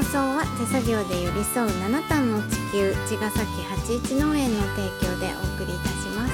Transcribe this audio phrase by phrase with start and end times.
[0.00, 6.32] 放送は手作業で寄り添う七段の地球茅ヶ崎八一農園の提供でお送りいたします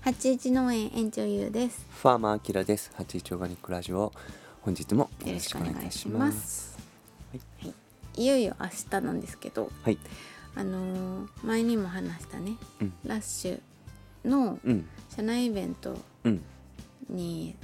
[0.00, 2.92] 八一農園園長ゆうですファーマーアキラです。
[2.94, 4.10] 八一オーガニックラジオ
[4.62, 6.78] 本日もよろしくお願いします。
[8.16, 9.98] いよいよ明日なんですけどはい。
[10.54, 16.42] あのー前にも話したねうんラッシュのうん社内イベントうん。
[17.10, 17.56] に、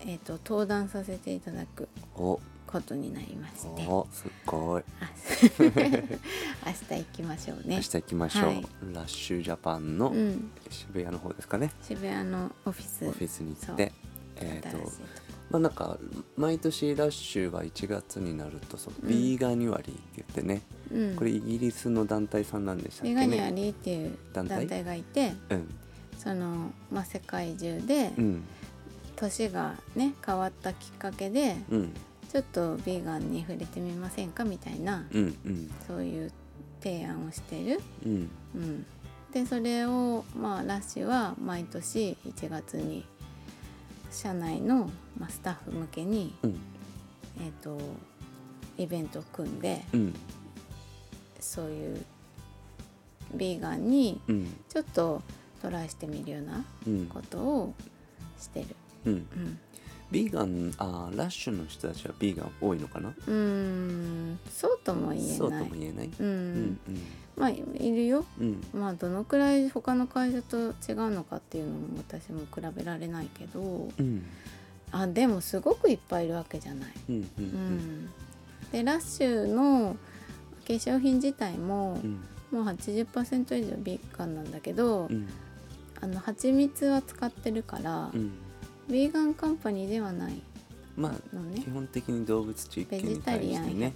[0.00, 2.40] えー、と登壇させていただくお。
[2.74, 3.86] ことになりまして。
[3.86, 4.82] おすっごい。
[5.00, 5.08] あ
[6.66, 7.76] 明日行きましょうね。
[7.76, 8.44] 明日行きましょう。
[8.46, 8.66] はい。
[8.92, 11.70] ラッシュジャパンのうん、渋谷の方ですかね。
[11.82, 13.06] 渋谷のオフィス。
[13.06, 13.92] オフィスに行って。
[14.36, 14.92] えっ、と新しいとこ。
[15.50, 15.98] まあなんか
[16.36, 19.08] 毎年ラッシュは1月になるとそのうん。
[19.08, 23.62] ビーガニュアリーって言ってね、うん、これイギリスの団体さんなんでしたっけビガニアね。
[23.62, 25.74] リーっていう団体がいてうん。
[26.18, 28.44] その、まあ、世界中でうん
[29.16, 31.94] 年がね変わったきっかけでうん。
[32.32, 35.70] ちょっとビーガンに触れてみませんかみたいなうんうん。
[35.86, 36.32] そういう
[36.82, 38.30] 提案をしている、うん。
[38.54, 38.86] うん、
[39.32, 43.06] でそれを、まあ、ラッシュは毎年1月に
[44.10, 46.58] 社内の、まあ、スタッフ向けに、うん。
[47.40, 47.78] えー、と
[48.76, 50.14] イベントを組んでうん。
[51.40, 52.04] そういう
[53.34, 54.56] ビーガンにうん。
[54.68, 55.22] ちょっと
[55.62, 57.06] トライしてみるようなうん。
[57.06, 57.74] ことを
[58.38, 58.76] してる。
[59.06, 59.12] うん。
[59.12, 59.58] うん。
[60.10, 63.08] ビーガンあーラッシュの人たちはビーガン多いのかな？
[63.08, 64.38] うーん。
[64.50, 65.36] そうとも言えない。
[65.36, 66.06] そうとも言えない？
[66.06, 66.78] ううんん。
[67.36, 68.24] まあいるよ。
[68.40, 68.62] うん。
[68.72, 73.60] まあどのくらい他の会社と違うのかっていうのも私も比べられないけど。
[73.98, 74.24] うん。
[74.92, 76.92] あでもすごくいっぱいいるわけじゃない。
[77.08, 77.46] うんううん。
[77.46, 78.10] ん、
[78.70, 79.96] でラッシュの
[80.66, 82.20] 化粧品自体もうん。
[82.52, 85.26] もう80%以上ビーガンなんだけど、うん。
[86.00, 88.32] あの蜂蜜は使ってるから、うん
[88.88, 90.42] ビーガンカンパニーではない
[90.96, 91.60] まあのね。
[91.60, 93.94] 基本的に動物地域にタリアン対してね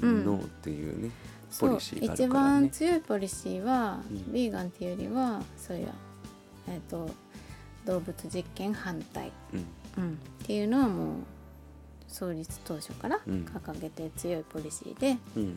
[0.00, 1.10] 100%、ノーっていうね
[1.58, 2.60] ポリシーがあ一るからね。
[2.60, 4.32] 番強いポリシーは、うん。
[4.32, 5.88] ビーガンっていうよりはそういう、
[6.68, 7.10] えー、と
[7.84, 10.04] 動物実験反対、うん。
[10.04, 11.14] うん、っていうのはもう
[12.08, 13.44] 創立当初からうん。
[13.44, 15.54] 掲げて強いポリシーで、うん。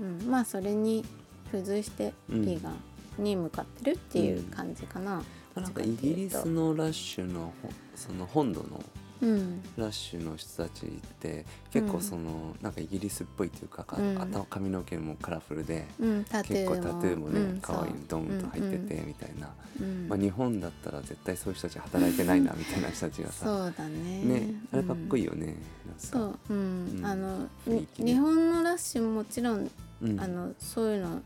[0.00, 0.30] うん。
[0.30, 1.04] まあそれに
[1.50, 2.44] 付随してうん。
[2.44, 2.74] ビーガン
[3.18, 5.22] に向かってるっていう感じかな。
[5.54, 8.82] まあなんかイギリスのラッシュのほその本土の
[9.22, 9.62] うん。
[9.76, 10.88] ラッシュの人たちっ
[11.20, 14.20] て結構その、なんかイギリスっぽいっていうか、かうん。
[14.20, 19.48] 頭髪の毛もカラフルで、うん、結構タトゥーもね、うん可愛いのドンと入っててみたいな、
[19.80, 20.08] うん。
[20.08, 24.24] まあ、日本だったら絶対そういう人たち働いてないなみたいな人たちがさそうだね。
[24.24, 25.54] ねあれかっこいいよ、よね、
[25.96, 26.96] そう、うん。
[26.98, 27.06] うん。
[27.06, 29.70] あの日本のラッシュももちろん、
[30.02, 31.22] うん、あのそういうの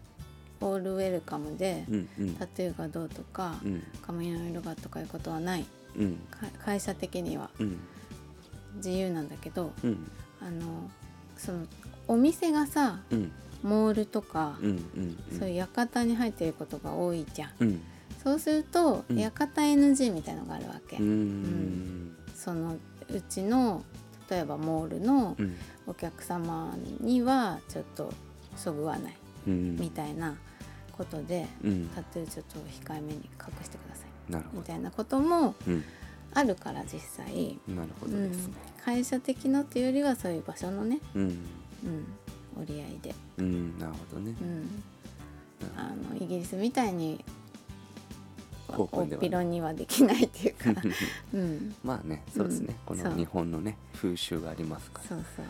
[0.61, 2.35] オールウェルカムで、うんうん。
[2.35, 3.83] タトゥーがどうとか、うん。
[4.03, 5.65] 髪の色がとかいうことはない。
[5.97, 6.17] うん。
[6.31, 7.51] か会社的には。
[7.59, 7.79] うん。
[8.77, 10.11] 自由なんだけどうん。
[10.41, 10.91] あの
[11.37, 11.67] その
[12.09, 13.33] お店がさうん。
[13.63, 15.39] モールとか、うんうんうん。
[15.39, 17.51] そういう館に入ってることが多いじゃん。
[17.61, 17.81] うん。
[18.23, 19.19] そうすると、うん。
[19.19, 20.97] 館 NG みたいのがあるわけ。
[20.97, 22.17] うーん。
[22.35, 22.77] その
[23.09, 23.83] うちの
[24.31, 25.57] 例えばモールのうん。
[25.89, 28.13] お客様にはちょっと
[28.57, 29.13] そぐわない。
[29.13, 30.37] うんみたいな
[30.93, 31.89] ことで、うん。
[31.95, 34.33] タトゥーちょっと控えめに隠してください。
[34.33, 34.59] なるほど。
[34.61, 35.85] みたいなこともうん。
[36.35, 41.23] あるから実際、なるほうんどですね、会社的のっていうよりはそういう場所のね、うん。
[41.23, 41.39] うん、
[42.63, 43.79] 折り合いで、うん。
[43.79, 44.35] なるほどね。
[44.43, 44.85] うん、
[45.79, 47.25] あのイギリスみたいに
[48.69, 50.75] おっぴろにはできないっていうか、
[51.33, 55.09] うん、まあねそうですね、この日本のね風習がありますから。
[55.09, 55.47] そうそう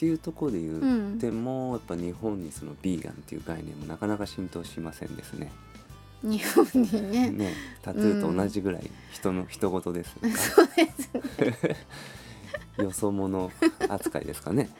[0.00, 5.52] っていうところで言うんっても、やっぱ日本にそのビーガンっていう概念もなかなか浸透しませんですね。
[6.22, 7.28] 日本にね。
[7.28, 7.52] ね
[7.82, 10.16] タトゥーと同じぐらい人の人事です、
[10.54, 11.76] そうですね。
[12.82, 13.50] よそ者
[13.90, 14.70] 扱いですかね。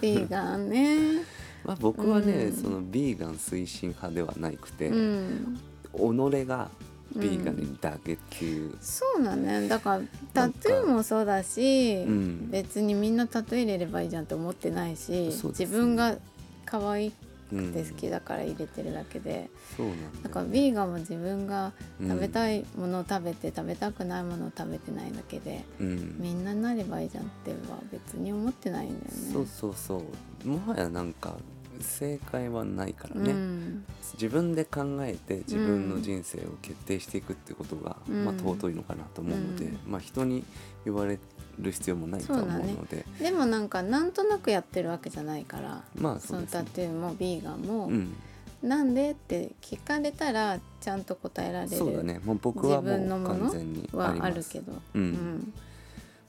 [0.00, 1.22] ビーガンね。
[1.64, 2.56] まあ僕はね、うん。
[2.60, 5.60] そのビーガン推進派ではなくて、うん。
[5.92, 6.72] 己が
[7.16, 9.68] ビーガンにだけっていう、そうなんね。
[9.68, 10.02] だから
[10.32, 12.50] タトゥーもそうだし、うん。
[12.50, 15.28] 別にみんなタトゥー入れればいいじゃんって思ってないし、ね。
[15.28, 16.16] 自分が
[16.64, 17.12] 可愛
[17.52, 26.16] うんくて好きだから入れてるだけで、そうなんだからビーガンも自分が食べたいものを食べて、食べたくないものを食べてないだけでうん。
[26.18, 29.32] みんななればいいじゃんっては別に思ってないんだよね。
[29.32, 30.02] そうそうそ
[30.44, 30.48] う。
[30.48, 31.36] もはやなんか
[31.80, 33.84] 正解はないからね、うん。
[34.14, 38.24] 自分で考えて自分の人生を決定していくってことが、うん。
[38.24, 39.78] まあ、尊いのかなと思うので、うん。
[39.86, 40.44] まあ、人に
[40.84, 41.18] 言われ
[41.58, 43.04] る必要もないとは思うので。
[43.18, 46.48] でもなんかなんとなくやってるわけじゃないからまあそのね。
[46.50, 48.14] タトゥーもビーガンも、うん、
[48.62, 52.20] なんでって聞かれたらちゃんと答えられるそうだね。
[52.24, 55.02] もう僕はもう完全にあはあるけど、うん。
[55.02, 55.52] うん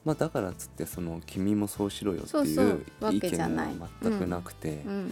[0.07, 3.77] まあ、だからっつってその君もそうしろよっていう意見けじゃない。
[3.77, 5.11] は全くなくて、うん。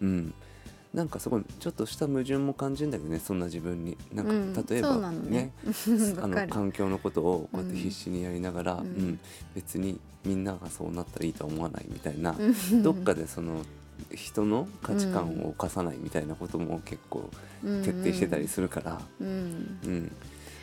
[0.00, 0.34] うん。
[0.94, 3.98] なんかそこにちょっとした矛盾も感じるんだけどねそんな自分に。
[4.14, 4.52] なんか、うん。
[4.54, 5.50] 例えばそうなのね。
[6.22, 7.78] あの環境のことをこうやってうん。
[7.80, 8.86] 必死にやりながら、ううん。
[8.86, 9.20] ん
[9.56, 12.82] 別にみんながそうなったらいいとは思わないみたいな、うん。
[12.84, 13.64] どっかでその
[14.14, 17.28] 人の価値観を犯さないみたいなことも結構
[17.82, 19.78] 徹底してたりするから、うん。
[19.84, 20.12] うん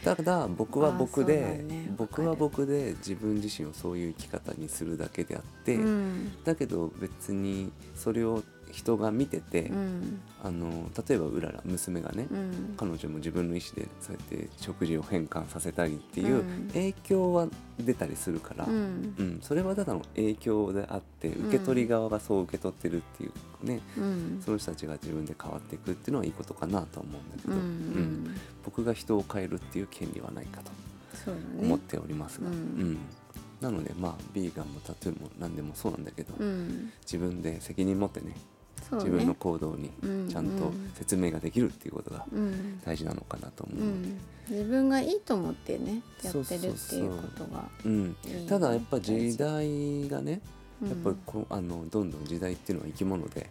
[0.06, 1.92] ただ僕は僕で、ね。
[1.98, 6.44] 僕は僕で自分自身をそういう生き方にするだけであって、うん。
[6.44, 10.20] だけど別にそれを人が見てて、うん。
[10.44, 12.74] あの例えばうらら娘がね、うん。
[12.78, 16.68] 彼女も自分の意思でそうやって食事を変換させたりっていううん。
[16.74, 17.48] 影響は
[17.80, 24.42] 出たりするから、ううんんそれはただの影響であって受け取り側がそう受け取ってるっていうね、うん。
[24.44, 28.36] その人たちが自分で変わっていくっていうのはいいことかなと思うんだけど、うん。
[28.64, 30.72] 僕が人を変えるっていう権利はないかと
[31.60, 32.54] 思っておりますが、うん。
[32.54, 32.98] うん。
[33.62, 36.92] なのでまあビーガンもタトゥーも何でもそうなんだけど、うん。
[37.02, 38.36] 自分で責任持ってね
[38.92, 38.98] ね。
[39.04, 42.80] 自分の行動にうんちゃんと説明ができるっていうことがうん。
[42.86, 44.20] 大事なのかなと思ううので、ん。
[44.50, 48.16] 自分がいいと思ってねやってるっていうことがうん。
[48.48, 50.42] ただやっぱ時代がね
[50.82, 50.90] うん。
[50.90, 53.50] やっぱりこうあのどんどん時代っていうのは生き物で、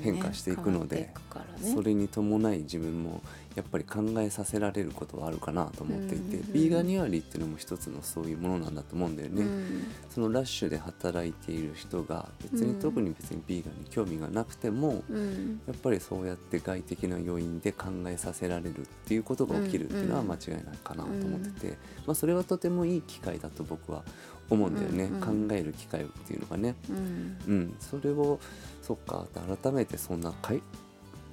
[0.00, 1.74] 変化していくので変わっていくからね。
[1.74, 3.20] それに伴い自分も
[3.56, 9.42] やっぱり考えさせられることはあるかなと思っていて、うんビーガニアリーっていうのも一つのそういうものなんだと思うんだよね。
[9.42, 9.86] うん。
[10.10, 15.60] そのラッシュで働いている人が別に、うん特に別にビーガンに興味がなくても、うん。
[15.66, 24.04] やっぱりそうやって外的な要因で考えさせられるっていうことが起きるっていうのはうん間違いないかなと思ってて、まあ、それはとてもいい機会だと僕は
[24.50, 25.48] 思うんだよね、うんうん。
[25.48, 26.74] 考える機会っていうのがね。
[26.90, 27.36] うん。
[27.46, 28.38] うん、それを
[28.82, 29.26] そっか
[29.62, 30.62] 改めてそんな会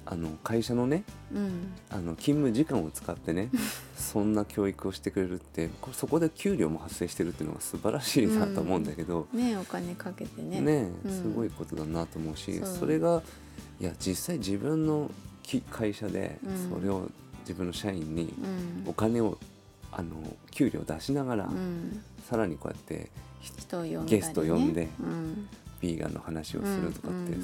[0.06, 1.72] あの会社のねうん。
[1.90, 3.50] あの勤務時間を使ってね
[3.96, 10.60] そんな教育をしてくれるってそこで給料も発生してるっていうのが素晴らしいなと思うんだけど、ねお金かけてね。
[10.60, 11.10] ねうん。
[11.10, 12.76] すごいことだなと思うし、そう。
[12.80, 13.22] それが
[13.80, 15.10] いや実際自分の
[15.42, 16.70] き会社でうん。
[16.70, 17.10] それを
[17.40, 18.34] 自分の社員に
[18.84, 18.88] うん。
[18.88, 19.38] お金を
[19.90, 20.16] あの
[20.50, 22.02] 給料出しながら、うん。
[22.28, 23.10] さらにこうやって
[24.06, 25.48] ゲスト呼んでうん。
[25.80, 27.36] ビーガンの話をするとかって、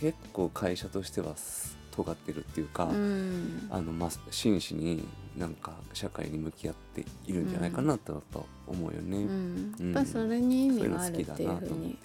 [0.00, 3.68] 結構会社としてはす尖ってるっていうか、うん。
[3.70, 5.06] あのまあ真摯に
[5.36, 8.22] なんか社会に向き合っているんじゃないかなと
[8.66, 9.18] 思うよね。
[9.18, 9.74] うん。
[9.80, 9.86] うん。
[9.86, 11.98] やっぱりそれに意味があるっていうふうに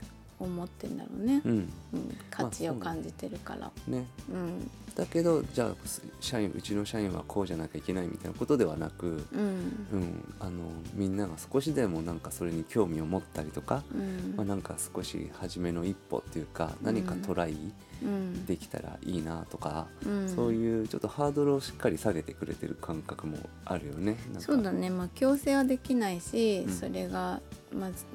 [0.44, 1.52] 思ってんだろうね、うん。
[1.52, 4.70] うん、価値を感じてるから、ね、うん。
[4.96, 5.76] だけどじゃあ
[6.20, 9.88] 社員うちの社員はこうじゃなきゃいけないみたいなことではなく、うん。
[9.92, 14.34] うん、あのみんなが少しでもなんかそれに興味を持ったりとか、うん。
[14.36, 17.56] まあ、なんか少し初めの一歩っていうか何かトライ
[18.04, 18.46] うん。
[18.46, 20.30] できたらいいなとか、うん。
[20.30, 24.18] そういうちょっとハードルをしっかり下げてくれてる感覚もあるよね。
[24.40, 24.90] そうだね。
[24.90, 26.74] まあ強制はできないし、うん。
[26.74, 27.42] それが
[27.74, 28.06] まず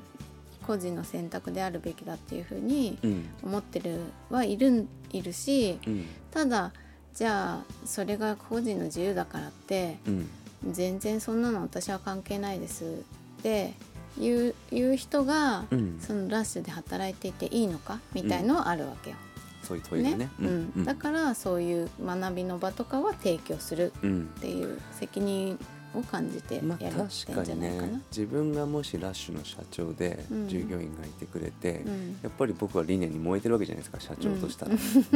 [0.66, 3.28] 個人の選択であるべきだっていうふうにうん。
[3.44, 6.04] 思ってるはいるんいるしうん。
[6.30, 6.72] ただ
[7.14, 10.28] じゃあそれが個人の自由だからってうん。
[10.72, 13.74] 全然そんなの私は関係ないですって
[14.18, 15.98] 言う言う人が、うん。
[16.00, 19.16] そのラッシュで働いていていいのかみたいのはあるわけよ。
[19.62, 20.30] そういう問いがね。
[20.40, 20.72] うん。
[20.76, 20.84] うん。
[20.84, 25.58] だからそういう学びの場とかは提供するうんっていう責任
[25.98, 27.92] を感じてやるまあ、って確んじかにゃないかな。
[27.92, 28.00] ね。
[28.10, 30.48] 自分がもしラッシュの社長でうん。
[30.48, 32.18] 従業員がいてくれて、うん。
[32.22, 34.72] やっぱり僕は理念に燃えてるわけじゃないですか社長としたら、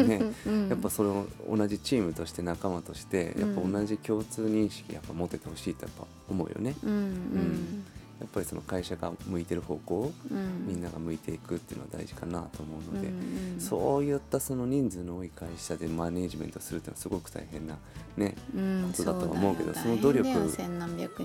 [0.07, 0.33] ね。
[0.47, 0.69] うん。
[0.69, 3.73] やっぱそれを同じチームとして仲間としてやっぱうん。
[3.73, 6.75] 同じ共通認識やっぱ持っててほしいとやっぱ思うよね。
[6.85, 6.91] うん。
[6.91, 7.85] うん
[8.21, 10.67] やっぱりその会社が向いてる方向をうん。
[10.67, 17.77] みんなが向いていくっていうのは大事かなと思うので、うんうんそういったその人数の多い会社でマネージメントするっていうのはすごく大変な
[18.17, 20.29] ねうんことだとは思うけどその努力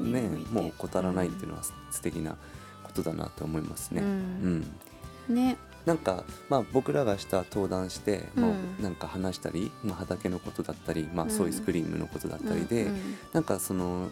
[0.02, 0.22] ね
[0.52, 2.38] もう怠らないっていうのは素敵な
[2.84, 4.02] ことだなと思いますね。
[4.02, 4.66] うん。
[5.30, 5.36] うん。
[5.36, 5.58] ね。
[5.86, 11.32] なんか、まあ、僕らがした登壇して、まあうんなんか話したり、まあ、畑のことだったり、まあ、うん。
[11.32, 13.18] ソイスクリームのことだったりで、うん。
[13.34, 14.10] なんかその、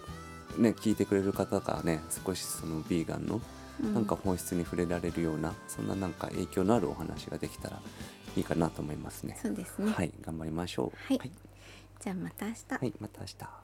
[0.57, 3.41] ね、聞いてくれる方がね少しそのビーガンの
[3.81, 7.81] うんなんか本質に触れられるような、そんななんか影響のあるお話ができたら
[8.37, 9.37] いいかなと思いますね。
[9.41, 10.97] そうですねはい頑張りましょう。
[11.07, 11.31] はいはい、
[11.99, 13.62] じゃあまた明日はいまた明日。